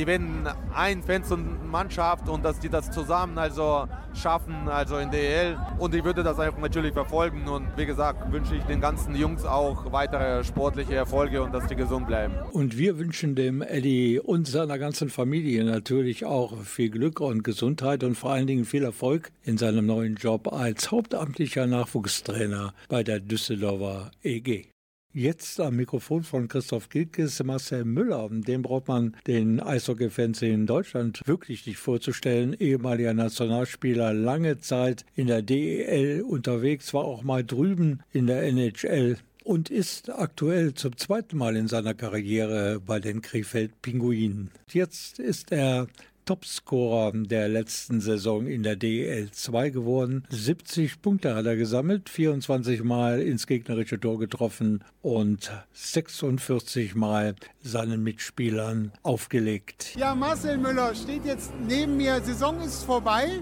[0.00, 5.10] die werden ein Fans und Mannschaft und dass die das zusammen also schaffen, also in
[5.10, 5.58] DL.
[5.78, 9.44] Und ich würde das einfach natürlich verfolgen und wie gesagt wünsche ich den ganzen Jungs
[9.44, 12.32] auch weitere sportliche Erfolge und dass die gesund bleiben.
[12.52, 18.02] Und wir wünschen dem Eddie und seiner ganzen Familie natürlich auch viel Glück und Gesundheit
[18.02, 23.20] und vor allen Dingen viel Erfolg in seinem neuen Job als hauptamtlicher Nachwuchstrainer bei der
[23.20, 24.69] Düsseldorfer EG.
[25.12, 28.28] Jetzt am Mikrofon von Christoph Gilkes Marcel Müller.
[28.30, 32.54] Den braucht man den Eishockey-Fans in Deutschland wirklich nicht vorzustellen.
[32.56, 39.16] Ehemaliger Nationalspieler, lange Zeit in der DEL unterwegs, war auch mal drüben in der NHL
[39.42, 44.52] und ist aktuell zum zweiten Mal in seiner Karriere bei den Krefeld Pinguinen.
[44.70, 45.88] Jetzt ist er
[46.30, 50.22] Topscorer der letzten Saison in der DEL 2 geworden.
[50.30, 58.04] 70 Punkte hat er gesammelt, 24 Mal ins gegnerische Tor getroffen und 46 Mal seinen
[58.04, 59.96] Mitspielern aufgelegt.
[59.96, 62.20] Ja, Marcel Müller steht jetzt neben mir.
[62.20, 63.40] Saison ist vorbei.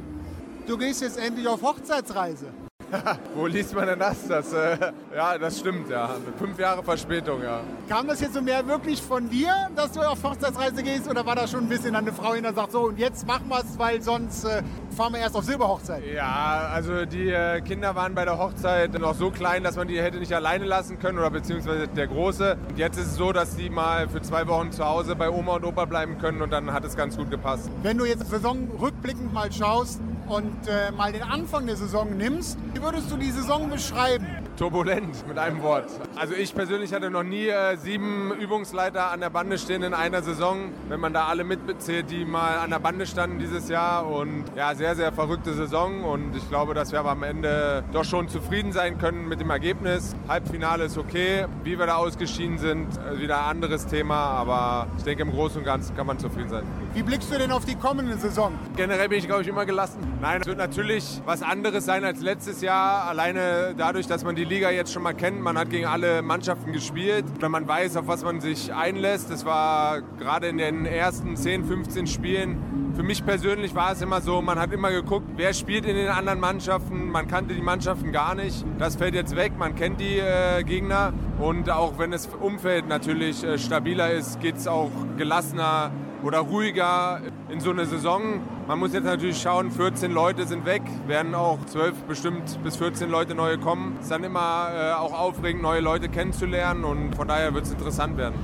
[0.66, 2.46] Du gehst jetzt endlich auf Hochzeitsreise.
[3.34, 4.26] Wo liest man denn das?
[4.26, 4.76] das äh,
[5.14, 6.10] ja, das stimmt, ja.
[6.38, 7.60] Fünf Jahre Verspätung, ja.
[7.88, 11.08] Kam das jetzt so mehr wirklich von dir, dass du auf Hochzeitsreise gehst?
[11.08, 13.48] Oder war da schon ein bisschen eine Frau, die dann sagt, so und jetzt machen
[13.48, 14.62] wir es, weil sonst äh,
[14.96, 16.02] fahren wir erst auf Silberhochzeit?
[16.14, 20.00] Ja, also die äh, Kinder waren bei der Hochzeit noch so klein, dass man die
[20.00, 22.56] hätte nicht alleine lassen können oder beziehungsweise der Große.
[22.68, 25.56] Und jetzt ist es so, dass die mal für zwei Wochen zu Hause bei Oma
[25.56, 27.70] und Opa bleiben können und dann hat es ganz gut gepasst.
[27.82, 32.58] Wenn du jetzt Saison rückblickend mal schaust, und äh, mal den Anfang der Saison nimmst,
[32.74, 34.26] wie würdest du die Saison beschreiben?
[34.58, 35.86] Turbulent mit einem Wort.
[36.16, 40.22] Also ich persönlich hatte noch nie äh, sieben Übungsleiter an der Bande stehen in einer
[40.22, 40.72] Saison.
[40.88, 44.06] Wenn man da alle mitbezählt, die mal an der Bande standen dieses Jahr.
[44.06, 46.02] Und ja, sehr, sehr verrückte Saison.
[46.02, 49.50] Und ich glaube, dass wir aber am Ende doch schon zufrieden sein können mit dem
[49.50, 50.16] Ergebnis.
[50.26, 51.46] Halbfinale ist okay.
[51.62, 54.16] Wie wir da ausgeschieden sind, äh, wieder ein anderes Thema.
[54.16, 56.64] Aber ich denke, im Großen und Ganzen kann man zufrieden sein.
[56.94, 58.52] Wie blickst du denn auf die kommende Saison?
[58.76, 59.98] Generell bin ich, glaube ich, immer gelassen.
[60.20, 63.04] Nein, es wird natürlich was anderes sein als letztes Jahr.
[63.04, 65.40] Alleine dadurch, dass man die Liga jetzt schon mal kennt.
[65.40, 67.24] Man hat gegen alle Mannschaften gespielt.
[67.38, 69.30] Wenn man weiß, auf was man sich einlässt.
[69.30, 72.92] Das war gerade in den ersten 10, 15 Spielen.
[72.96, 76.08] Für mich persönlich war es immer so, man hat immer geguckt, wer spielt in den
[76.08, 77.10] anderen Mannschaften.
[77.10, 78.64] Man kannte die Mannschaften gar nicht.
[78.76, 79.52] Das fällt jetzt weg.
[79.56, 81.12] Man kennt die äh, Gegner.
[81.38, 85.92] Und auch wenn das Umfeld natürlich äh, stabiler ist, geht es auch gelassener
[86.22, 88.40] oder ruhiger in so eine Saison.
[88.66, 93.08] Man muss jetzt natürlich schauen, 14 Leute sind weg, werden auch 12 bestimmt bis 14
[93.10, 93.96] Leute neue kommen.
[93.98, 97.72] Es ist dann immer äh, auch aufregend, neue Leute kennenzulernen und von daher wird es
[97.72, 98.34] interessant werden.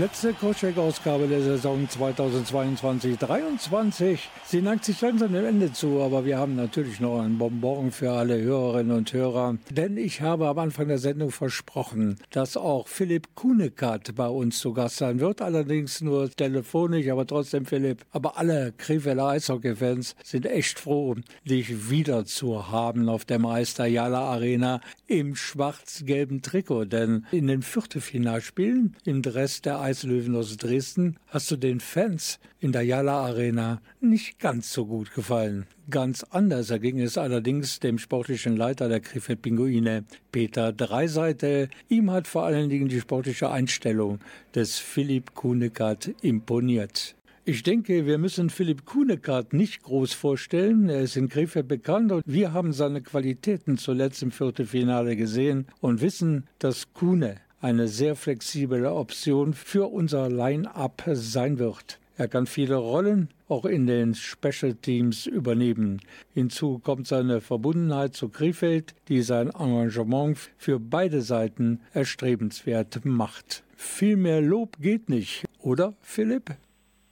[0.00, 4.18] Letzte Crosscheck-Ausgabe der Saison 2022-23.
[4.50, 8.10] Sie neigt sich langsam dem Ende zu, aber wir haben natürlich noch einen Bonbon für
[8.10, 9.58] alle Hörerinnen und Hörer.
[9.70, 14.72] Denn ich habe am Anfang der Sendung versprochen, dass auch Philipp Kunekat bei uns zu
[14.72, 15.40] Gast sein wird.
[15.40, 18.04] Allerdings nur telefonisch, aber trotzdem Philipp.
[18.10, 24.80] Aber alle Krefelder Eishockey-Fans sind echt froh, dich wieder zu haben auf der Meister Arena
[25.06, 26.86] im schwarz-gelben Trikot.
[26.86, 32.72] Denn in den Viertelfinalspielen im Dress der Eislöwen aus Dresden hast du den Fans in
[32.72, 35.66] der Jala Arena nicht ganz so gut gefallen.
[35.88, 41.68] Ganz anders erging es allerdings dem sportlichen Leiter der Krefeld Pinguine, Peter Dreiseite.
[41.88, 44.20] Ihm hat vor allen Dingen die sportliche Einstellung
[44.54, 47.16] des Philipp Kunekat imponiert.
[47.46, 50.88] Ich denke, wir müssen Philipp Kunekat nicht groß vorstellen.
[50.88, 56.02] Er ist in Krefeld bekannt und wir haben seine Qualitäten zuletzt im Viertelfinale gesehen und
[56.02, 61.99] wissen, dass Kune eine sehr flexible Option für unser Line-up sein wird.
[62.20, 66.02] Er kann viele Rollen auch in den Special Teams übernehmen.
[66.34, 73.64] Hinzu kommt seine Verbundenheit zu Krefeld, die sein Engagement für beide Seiten erstrebenswert macht.
[73.74, 76.50] Viel mehr Lob geht nicht, oder Philipp?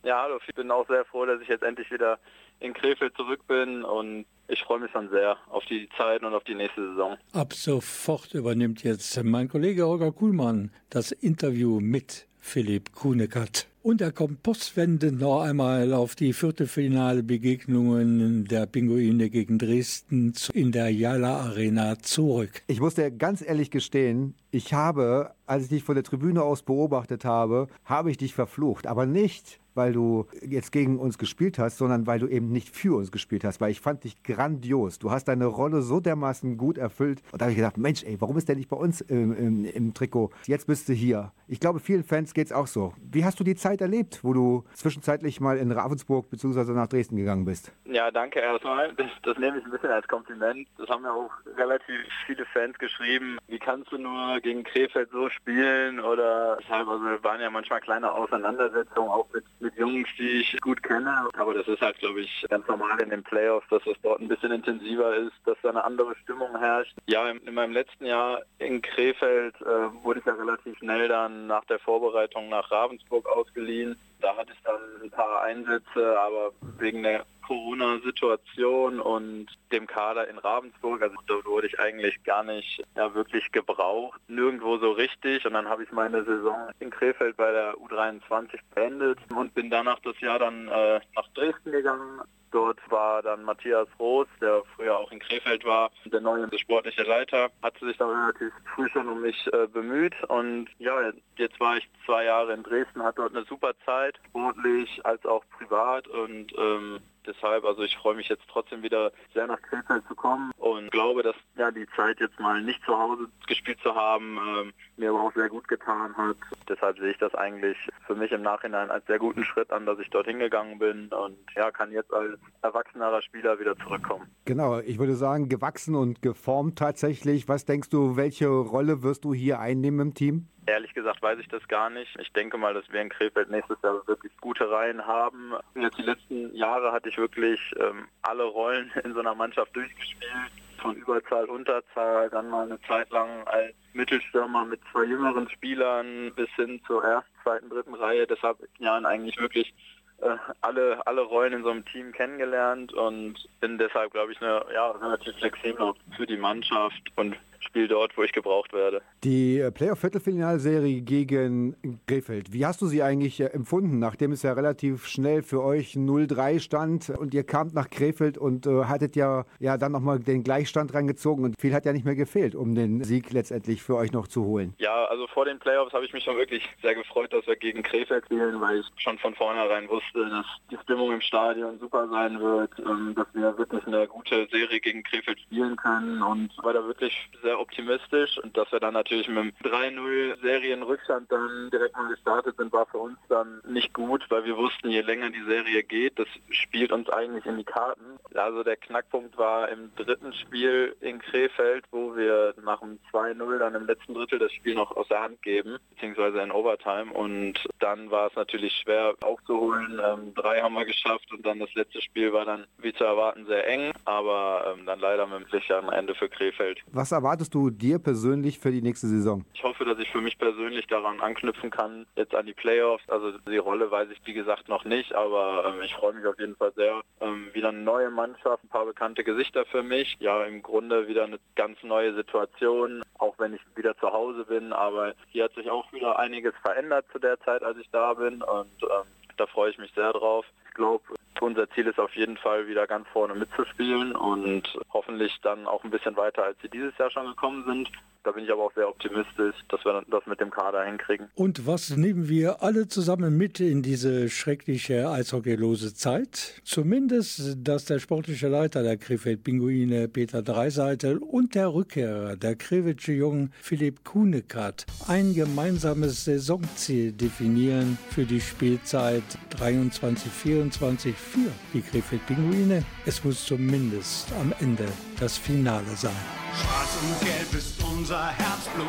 [0.05, 2.19] Ja, hallo, ich bin auch sehr froh, dass ich jetzt endlich wieder
[2.61, 6.45] in Krefeld zurück bin und ich freue mich schon sehr auf die Zeit und auf
[6.45, 7.17] die nächste Saison.
[7.33, 13.69] Ab sofort übernimmt jetzt mein Kollege Holger Kuhlmann das Interview mit Philipp Kunekat.
[13.81, 20.73] Und er kommt postwendend noch einmal auf die Viertelfinale Begegnungen der Pinguine gegen Dresden in
[20.73, 22.63] der Jala Arena zurück.
[22.67, 26.63] Ich muss dir ganz ehrlich gestehen, ich habe, als ich dich von der Tribüne aus
[26.63, 28.87] beobachtet habe, habe ich dich verflucht.
[28.87, 32.97] Aber nicht, weil du jetzt gegen uns gespielt hast, sondern weil du eben nicht für
[32.97, 34.99] uns gespielt hast, weil ich fand dich grandios.
[34.99, 37.23] Du hast deine Rolle so dermaßen gut erfüllt.
[37.31, 39.65] Und da habe ich gedacht, Mensch, ey, warum ist der nicht bei uns im, im,
[39.65, 40.31] im Trikot?
[40.47, 41.33] Jetzt bist du hier.
[41.47, 42.93] Ich glaube, vielen Fans geht es auch so.
[43.01, 46.73] Wie hast du die Zeit erlebt, wo du zwischenzeitlich mal in Ravensburg bzw.
[46.73, 47.73] nach Dresden gegangen bist?
[47.85, 48.93] Ja, danke erstmal.
[48.95, 50.67] Das, das nehme ich ein bisschen als Kompliment.
[50.79, 51.97] Das haben ja auch relativ
[52.27, 53.39] viele Fans geschrieben.
[53.47, 56.01] Wie kannst du nur gegen Krefeld so spielen?
[56.01, 61.29] Oder teilweise waren ja manchmal kleine Auseinandersetzungen auch mit, mit Jungs, die ich gut kenne.
[61.37, 64.29] Aber das ist halt, glaube ich, ganz normal in den Playoffs, dass es dort ein
[64.29, 66.95] bisschen intensiver ist, dass da eine andere Stimmung herrscht.
[67.07, 71.47] Ja, in, in meinem letzten Jahr in Krefeld äh, wurde ich ja relativ schnell dann
[71.47, 73.27] nach der Vorbereitung nach Ravensburg
[73.59, 73.97] ausgeliehen.
[74.21, 80.39] Da hatte ich dann ein paar Einsätze, aber wegen der Corona-Situation und dem Kader in
[80.39, 85.47] Ravensburg, also da wurde ich eigentlich gar nicht ja, wirklich gebraucht, nirgendwo so richtig.
[85.47, 90.01] Und dann habe ich meine Saison in Krefeld bei der U23 beendet und bin danach
[90.01, 95.11] das Jahr dann äh, nach Dresden gegangen Dort war dann Matthias Roos, der früher auch
[95.13, 99.47] in Krefeld war, der neue sportliche Leiter, hat sich dann relativ früh schon um mich
[99.53, 100.15] äh, bemüht.
[100.29, 105.05] Und ja, jetzt war ich zwei Jahre in Dresden, hatte dort eine super Zeit, sportlich
[105.05, 106.09] als auch privat.
[106.09, 110.51] Und ähm, deshalb, also ich freue mich jetzt trotzdem wieder sehr nach Krefeld zu kommen
[110.57, 114.73] und glaube, dass ja die Zeit jetzt mal nicht zu Hause gespielt zu haben, ähm,
[114.97, 116.37] mir aber auch sehr gut getan hat.
[116.69, 117.77] Deshalb sehe ich das eigentlich
[118.07, 121.37] für mich im Nachhinein als sehr guten Schritt an, dass ich dorthin gegangen bin und
[121.55, 124.27] ja, kann jetzt als erwachsenerer Spieler wieder zurückkommen.
[124.45, 127.49] Genau, ich würde sagen, gewachsen und geformt tatsächlich.
[127.49, 130.49] Was denkst du, welche Rolle wirst du hier einnehmen im Team?
[130.69, 132.15] Ehrlich gesagt weiß ich das gar nicht.
[132.21, 135.55] Ich denke mal, dass wir in Krefeld nächstes Jahr wirklich gute Reihen haben.
[135.75, 140.31] Jetzt die letzten Jahre hatte ich wirklich ähm, alle Rollen in so einer Mannschaft durchgespielt.
[140.77, 146.51] Von Überzahl, Unterzahl, dann mal eine Zeit lang als Mittelstürmer mit zwei jüngeren Spielern bis
[146.51, 148.27] hin zur ersten, zweiten, dritten Reihe.
[148.27, 149.73] Deshalb in Jahren eigentlich wirklich
[150.19, 154.67] äh, alle, alle Rollen in so einem Team kennengelernt und bin deshalb, glaube ich, eine,
[154.75, 159.03] ja, relativ flexibel für die Mannschaft und spiele dort, wo ich gebraucht werde.
[159.25, 164.53] Die äh, Playoff-Viertelfinalserie gegen Krefeld, wie hast du sie eigentlich äh, empfunden, nachdem es ja
[164.53, 169.45] relativ schnell für euch 0-3 stand und ihr kamt nach Krefeld und äh, hattet ja,
[169.59, 173.03] ja dann nochmal den Gleichstand reingezogen und viel hat ja nicht mehr gefehlt, um den
[173.05, 174.75] Sieg letztendlich für euch noch zu holen.
[174.79, 177.83] Ja, also vor den Playoffs habe ich mich schon wirklich sehr gefreut, dass wir gegen
[177.83, 182.41] Krefeld spielen, weil ich schon von vornherein wusste, dass die Stimmung im Stadion super sein
[182.41, 186.85] wird, ähm, dass wir wirklich eine gute Serie gegen Krefeld spielen können und war da
[186.87, 192.09] wirklich sehr optimistisch und dass wir dann natürlich mit einem 3-0 Serienrückstand dann direkt mal
[192.09, 195.83] gestartet sind, war für uns dann nicht gut, weil wir wussten, je länger die Serie
[195.83, 198.19] geht, das spielt uns eigentlich in die Karten.
[198.35, 203.75] Also der Knackpunkt war im dritten Spiel in Krefeld, wo wir nach dem 2-0 dann
[203.75, 208.11] im letzten Drittel das Spiel noch aus der Hand geben, beziehungsweise in Overtime und dann
[208.11, 210.01] war es natürlich schwer aufzuholen.
[210.05, 213.47] Ähm, drei haben wir geschafft und dann das letzte Spiel war dann wie zu erwarten
[213.47, 216.81] sehr eng, aber ähm, dann leider mit dem sicheren Ende für Krefeld.
[216.93, 219.45] Was erwartet erwartest du dir persönlich für die nächste Saison?
[219.55, 223.09] Ich hoffe, dass ich für mich persönlich daran anknüpfen kann, jetzt an die Playoffs.
[223.09, 226.37] Also die Rolle weiß ich wie gesagt noch nicht, aber ähm, ich freue mich auf
[226.41, 227.01] jeden Fall sehr.
[227.21, 230.17] Ähm, wieder eine neue Mannschaft, ein paar bekannte Gesichter für mich.
[230.19, 234.73] Ja, im Grunde wieder eine ganz neue Situation, auch wenn ich wieder zu Hause bin.
[234.73, 238.43] Aber hier hat sich auch wieder einiges verändert zu der Zeit, als ich da bin
[238.43, 240.45] und ähm, da freue ich mich sehr drauf.
[240.79, 241.03] Glaube,
[241.41, 244.63] unser Ziel ist auf jeden Fall wieder ganz vorne mitzuspielen und
[244.93, 247.91] hoffentlich dann auch ein bisschen weiter, als sie dieses Jahr schon gekommen sind.
[248.25, 251.29] Da bin ich aber auch sehr optimistisch, dass wir das mit dem Kader hinkriegen.
[251.35, 256.61] Und was nehmen wir alle zusammen mit in diese schreckliche eishockeylose Zeit?
[256.65, 263.53] Zumindest, dass der sportliche Leiter der Krefeld-Pinguine Peter Dreiseitel und der Rückkehrer der Krewitsche Jungen
[263.63, 269.23] Philipp Kunekat ein gemeinsames Saisonziel definieren für die Spielzeit
[269.59, 272.85] 23-24 für die Krefeld-Pinguine.
[273.07, 274.89] Es muss zumindest am Ende
[275.19, 276.11] das Finale sein.
[276.55, 278.87] Schwarz und Gelb ist unser Herzblut.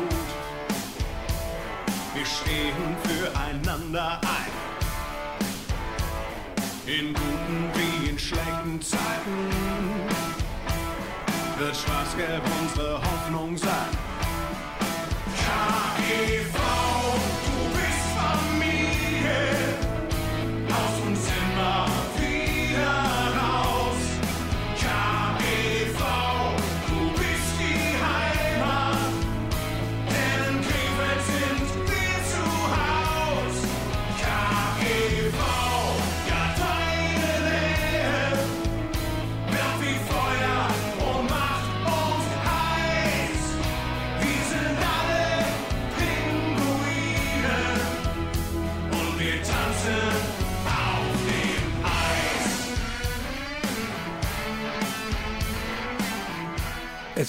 [2.14, 4.70] Wir stehen füreinander ein.
[6.86, 9.48] In guten wie in schlechten Zeiten
[11.58, 13.90] wird Schwarz-Gelb unsere Hoffnung sein.
[16.10, 16.69] KEV,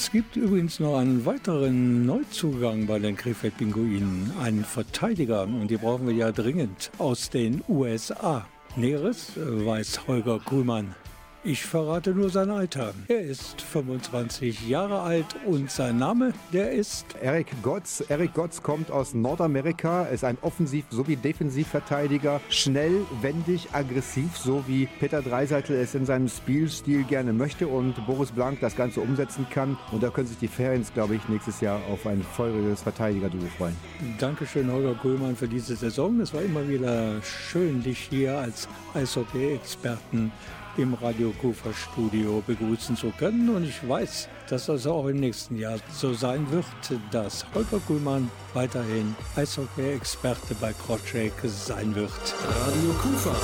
[0.01, 6.07] Es gibt übrigens noch einen weiteren Neuzugang bei den Krefeld-Pinguinen, einen Verteidiger, und die brauchen
[6.07, 8.47] wir ja dringend aus den USA.
[8.75, 10.95] Näheres weiß Holger Kuhlmann.
[11.43, 12.93] Ich verrate nur sein Alter.
[13.07, 18.03] Er ist 25 Jahre alt und sein Name, der ist Eric Gotz.
[18.09, 22.41] Eric Gotz kommt aus Nordamerika, ist ein Offensiv- sowie Defensivverteidiger.
[22.49, 28.31] Schnell, wendig, aggressiv, so wie Peter Dreiseitel es in seinem Spielstil gerne möchte und Boris
[28.31, 29.79] Blank das Ganze umsetzen kann.
[29.91, 33.75] Und da können sich die Fans, glaube ich, nächstes Jahr auf ein feuriges Verteidiger-Duo freuen.
[34.19, 36.19] Dankeschön, Holger Kuhlmann, für diese Saison.
[36.19, 40.31] Es war immer wieder schön, dich hier als Eishockey-Experten
[40.77, 43.49] im Radio Kufa Studio begrüßen zu können.
[43.55, 46.65] Und ich weiß, dass das auch im nächsten Jahr so sein wird,
[47.11, 52.11] dass Holger Kuhlmann weiterhin Eishockey-Experte bei Crosscheck sein wird.
[52.47, 53.35] Radio Kufa.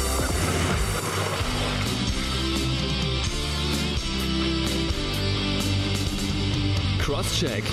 [7.00, 7.64] Crosscheck.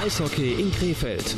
[0.00, 1.34] Eishockey in Krefeld.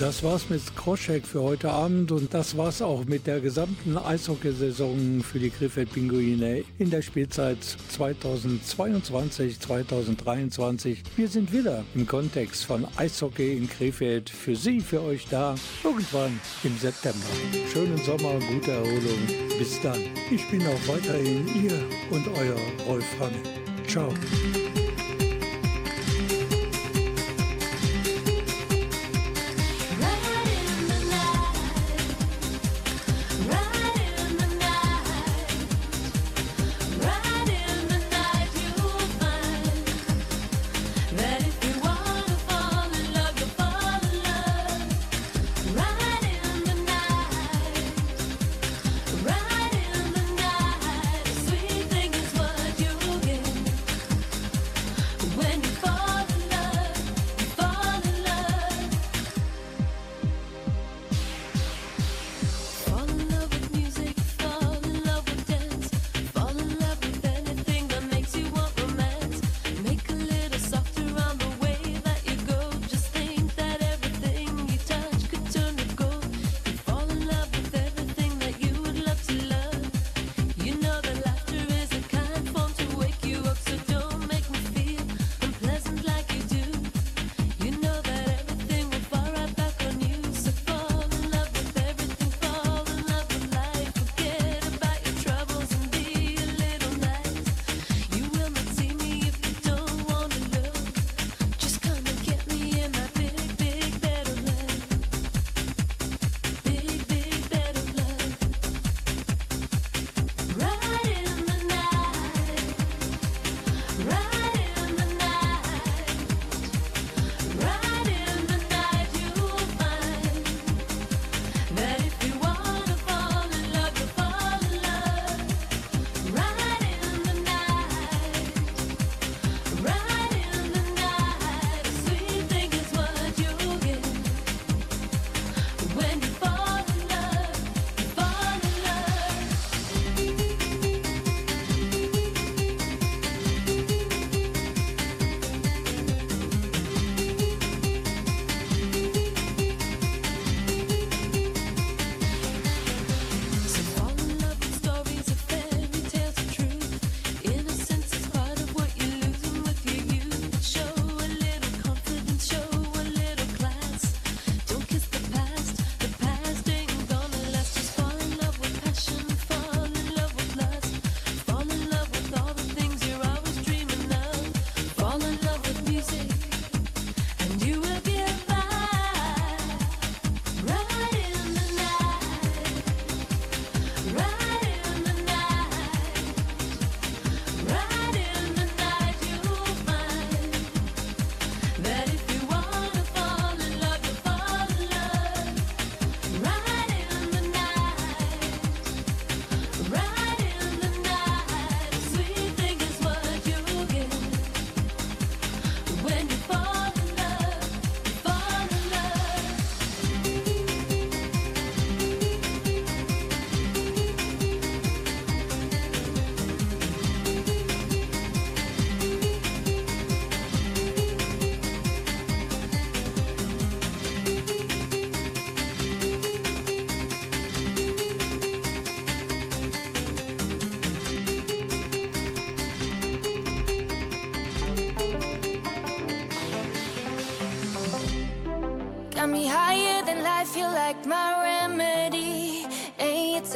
[0.00, 5.22] Das war's mit Kroschek für heute Abend und das war's auch mit der gesamten Eishockeysaison
[5.22, 7.58] für die Krefeld Pinguine in der Spielzeit
[7.98, 10.96] 2022-2023.
[11.16, 16.40] Wir sind wieder im Kontext von Eishockey in Krefeld für Sie, für euch da, irgendwann
[16.64, 17.18] im September.
[17.70, 19.26] Schönen Sommer, gute Erholung.
[19.58, 20.00] Bis dann.
[20.30, 21.78] Ich bin auch weiterhin Ihr
[22.10, 23.34] und Euer Rolf Hang.
[23.86, 24.08] Ciao.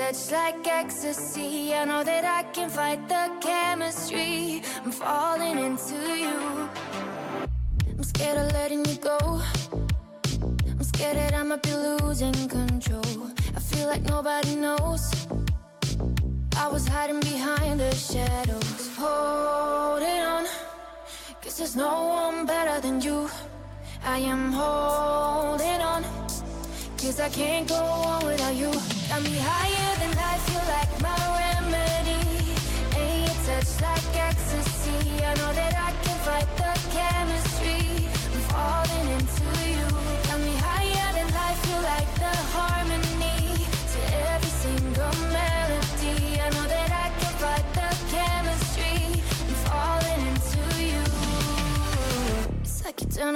[0.05, 1.75] Touch like ecstasy.
[1.75, 4.63] I know that I can fight the chemistry.
[4.85, 6.69] I'm falling into you.
[7.97, 9.19] I'm scared of letting you go.
[10.79, 13.21] I'm scared that I might be losing control.
[13.57, 15.05] I feel like nobody knows.
[16.57, 20.45] I was hiding behind the shadows, holding on.
[21.41, 23.31] Cause there's no one better than you.
[24.05, 26.03] I am holding on.
[26.99, 27.94] Cause I can't go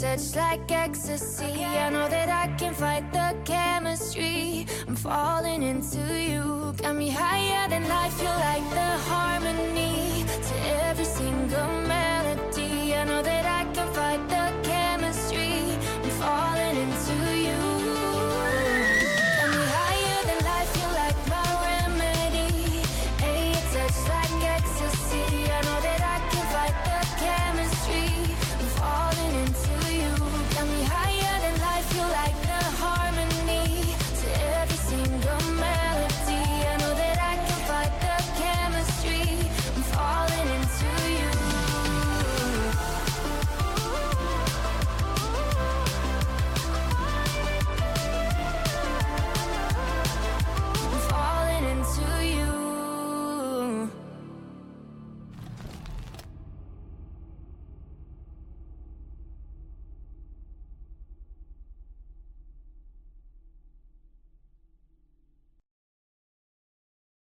[0.00, 1.64] Touch like ecstasy.
[1.64, 4.66] I know that I can fight the chemistry.
[4.88, 6.74] I'm falling into you.
[6.76, 10.54] Got me higher than life, you're like the harmony to
[10.86, 12.13] every single melody.